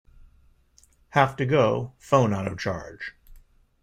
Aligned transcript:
Have 1.09 1.35
to 1.35 1.45
go; 1.45 1.93
phone 1.99 2.33
out 2.33 2.47
of 2.47 2.57
charge. 2.57 3.13